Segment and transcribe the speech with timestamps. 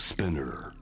[0.00, 0.72] Spinner.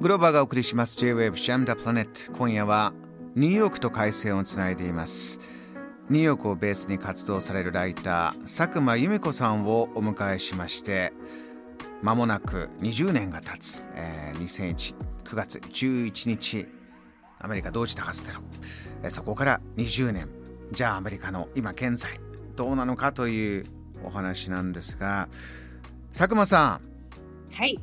[0.00, 0.96] グローバーがお送りします。
[0.96, 2.94] J-Wave ジャムダプラネット今夜は
[3.34, 5.40] ニューヨークと回線をつないでいます。
[6.08, 11.12] ニューヨークをベースに活動されるライター佐久間由美子さんをお迎えしまして
[12.02, 14.94] まもなく20年が経つ、えー、2001
[15.24, 16.66] 9月11日
[17.40, 18.40] アメリカ同時多発テロ、
[19.02, 20.30] え、そこから20年。
[20.72, 22.18] じゃあアメリカの今現在
[22.56, 25.28] どうなのかというお話なんですが
[26.12, 26.80] 佐久間さ
[27.50, 27.52] ん。
[27.52, 27.78] はい。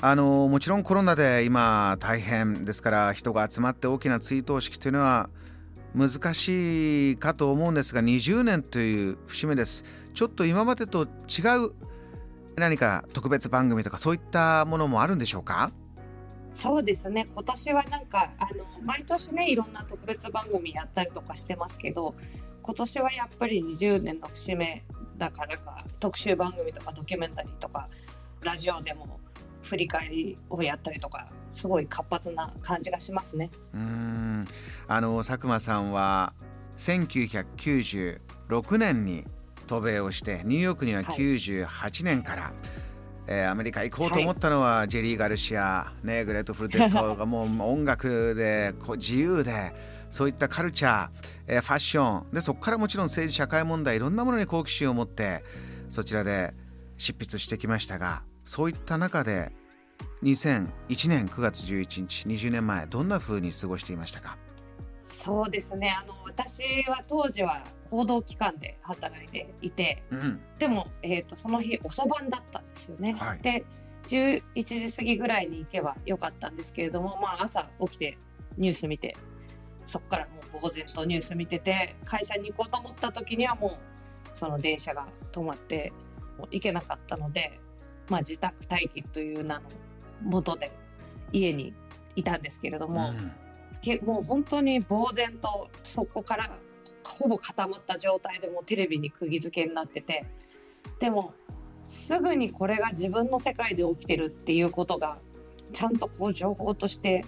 [0.00, 5.30] あのもちろんコロナで今大変ですから人が集まって大きな追悼式というのは
[5.94, 9.84] 難しいかと思うんですが20年という節目です。
[10.12, 11.72] ちょっと今までと違う
[12.56, 15.72] 何か特別番組とかそういったものもあるんでしょうか？
[16.52, 17.26] そうですね。
[17.32, 22.14] 今年はなんかあの毎年ねいろんな特別番組やったりとかしてますけど
[22.62, 24.84] 今年はやっぱり20年の節目
[25.16, 27.88] だからか特集番組とかドキュメンタリーとか
[28.42, 29.20] ラジオでも
[29.62, 33.50] 振り返りをやったりとかすごい活発な感じがしますね。
[33.72, 34.46] うん。
[34.88, 36.34] あの佐久間さんは
[36.76, 39.24] 1996年に
[39.66, 42.52] 渡米をしてニューヨークには98年から、はい、
[43.28, 49.72] えー、アメリカ行こうと思ったのは、はい、ジェリー・ガルシア、ね、グレイトフル・デッドがもう音楽でこう自由で
[50.14, 51.08] そういったカルチャー、
[51.48, 55.42] えー、ファッションでそこからもちろん政治社会問題いろんなものに好奇心を持って
[55.88, 56.54] そちらで
[56.98, 59.50] 執筆してきましたがそういった中で
[60.22, 60.68] 2001
[61.08, 64.38] 年9月11日20年前どんなふうに過ごしていましたか？
[65.04, 65.90] そうですね。
[65.90, 73.16] あの私は当時は報道機関で働いていて、うん、でも、えーと、その日遅番だったんですよね。
[73.18, 73.64] はい、で
[74.06, 78.16] 11時過ぎぐらいに行けばよかったんですけれども、まあ、朝起きて
[78.56, 79.16] ニュース見て
[79.84, 83.70] そこからもう呆然とニュース見てて会社に行こうと思った時にはもう
[84.32, 85.92] その電車が止まって
[86.38, 87.60] もう行けなかったので
[88.08, 89.62] まあ、自宅待機という名の
[90.22, 90.72] もとで
[91.32, 91.74] 家に
[92.16, 96.50] いたんですけれども、うん、もう本当に呆然とそこから
[97.02, 100.24] ほぼ固まった状態でもテレビに釘付けになってて
[101.00, 101.34] でも
[101.86, 105.18] すぐにこれが自分の世界で起きてるっていうことが
[105.72, 107.24] ちゃんとこう情報として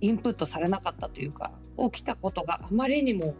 [0.00, 1.52] インプットされなかったというか
[1.90, 3.34] 起きたことがあまりにも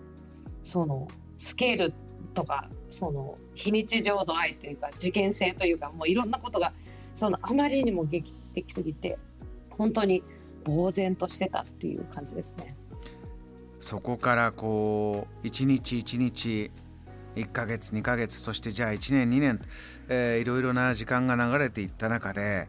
[0.63, 1.95] そのスケール
[2.35, 6.73] とかその非日常度合いというか事件性というかもういろんなことが
[7.15, 9.19] そのあまりにも劇的すぎて
[9.71, 10.23] 本当に
[10.67, 12.77] 呆然としてたっていう感じですね。
[13.79, 16.71] そこからこう一日一日
[17.35, 19.61] 1ヶ月2ヶ月そしてじゃあ1年2年、
[20.09, 22.69] えー、いろいろな時間が流れていった中で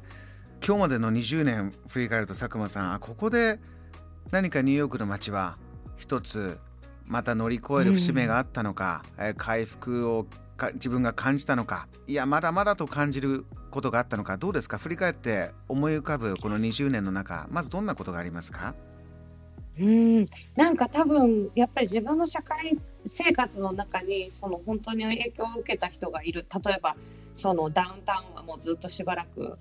[0.65, 3.59] 今日までの20年振り返ると佐久間さんここで
[4.29, 5.57] 何かニューヨークの街は
[5.97, 6.59] 一つ
[7.05, 10.27] また乗り越える節目があったのか、うん、回復を
[10.75, 11.87] 自分が感じたのか。
[12.07, 14.37] いやまだまだと感じることがあったのか。
[14.37, 14.77] どうですか？
[14.77, 18.75] 振り返って思い浮かぶこの20年の中まずどんなことがありますか？
[19.79, 20.25] うん。
[20.55, 26.45] なんか多分やっぱり自分の社会生活の中にその本当に影響を受けた人がいる。
[26.63, 26.95] 例えば
[27.33, 29.57] そのダウンタウンはもうずっとしばらく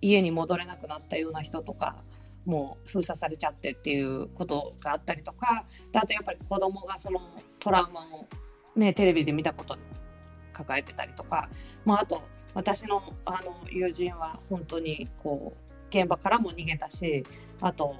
[0.00, 1.96] 家に戻れなくなったような人とか
[2.44, 7.20] もう封鎖されちゃってっていうことがあったりとかであとやっぱり子供がその
[7.60, 8.26] トラウマを、
[8.76, 9.76] ね、テレビで見たこと
[10.52, 11.48] 抱えてたりとか、
[11.84, 12.22] まあ、あと
[12.54, 17.24] 私のあの友人は本当にこう現場からも逃げたし
[17.60, 17.96] あと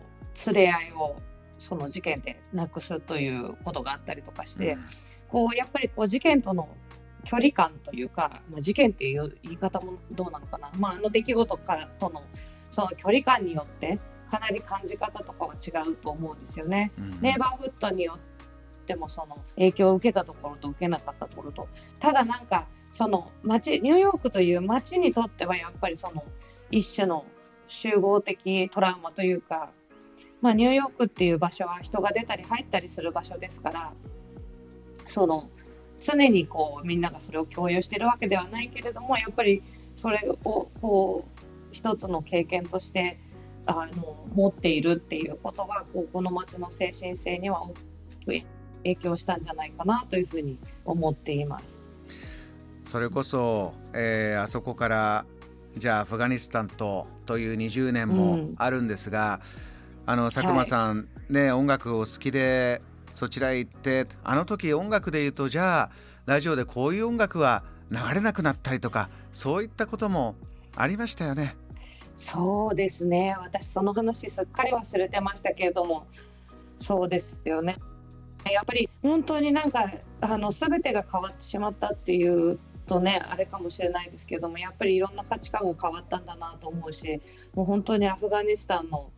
[0.46, 1.16] 連れ合いを
[1.58, 4.84] その事件でなくすということがあったりとかして、うん、
[5.28, 6.68] こうやっぱりこう事件との
[7.24, 12.24] 距離感というか、まあ、事件っていう言い方もどうなのかな、まあ、あの出来事からとの
[12.70, 13.98] その距離感によって
[14.32, 16.90] かなり感じ方とかは違うと思うんですよね。
[16.98, 21.68] うん、ネイバーフットによってもその影響を受けたところと受けなかったところと
[22.00, 26.24] ただなんかその街ニューヨークという街にとってはやっぱりその
[26.70, 27.26] 一種の
[27.68, 29.70] 集合的トラウマというか、
[30.40, 33.92] まあ、ニューヨークっていう場所は人が出たり入ったりする場所ですから
[35.04, 35.50] その
[36.00, 39.62] 常にこうみんながそれを共有してるわけではないけれどもやっぱり
[39.94, 43.18] それをこう一つの経験として
[43.66, 48.46] あの持っているっていうことはここの町の精神性には大きく
[48.84, 51.78] 影響したんじゃないかなというふうに思っています。
[52.84, 55.24] それこそ、えー、あそこから
[55.76, 59.40] じゃあアフガニスタンとという20年もあるんですが、
[60.06, 62.82] うん、あの佐久間さん、はい、ね音楽を好きで
[63.12, 65.90] そちらへ行ってあの時音楽で言うとじゃあ
[66.26, 70.34] ラジオでこういう音楽は流れなくなったりとかそういったことも
[70.76, 71.56] ありましたよね。
[72.14, 73.34] そうですね。
[73.38, 76.06] 私その話すっかり忘れてましたけれども。
[76.80, 77.76] そうですよね。
[78.50, 87.20] やっぱり本当になんかあの全てが変わってしまったっていうとねあれかもしれないですけどもやっぱりいろんな価値観も変わったんだなと思うし
[87.54, 89.10] もう本当にアフガニスタンの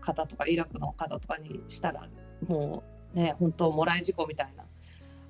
[0.00, 2.08] 方とかイラクの方とかにしたら
[2.46, 2.82] も
[3.14, 4.64] うね本当もらい事故みたいな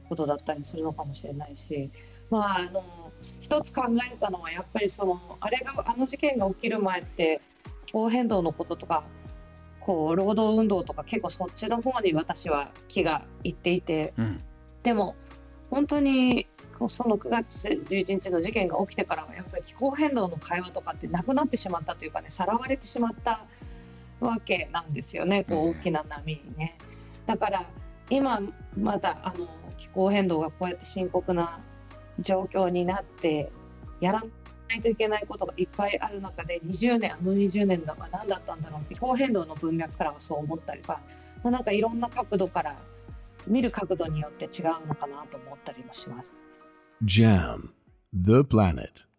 [0.09, 1.91] ことだったりするのかもしれないし
[2.31, 3.02] まああの
[3.41, 7.41] 一つ考えたのはやっぱりそのあれがあの事件が起きる前って
[7.87, 9.05] 気候変動のこととか
[9.81, 14.41] こう労働運動とか結構そっちの方に私は気がいっていて、うん、
[14.83, 15.17] でも
[15.71, 16.47] 本当に
[16.89, 23.45] その9月11日の事件が起きてからはやっぱり気候変動の会話とかってなくなってしまったというかねさらわれてしまった
[24.21, 26.79] わけなんですよねこう大きな波にね。
[27.27, 27.67] だから
[28.11, 28.41] 今
[28.77, 29.49] まだあの
[29.79, 31.61] 気候変動がこうやって深刻な
[32.21, 33.51] 状況になって
[34.01, 41.01] やらないといけないことがいっぱいある中で20年あの20年だか何だったんだろう気候変動の文脈からはそう思ったりとか、
[41.43, 42.77] まあ、なんかいろんな角度から
[43.47, 46.41] 見る角度によって違うのかなと思ったりもします。
[47.05, 47.71] JAM
[48.15, 49.12] The Planet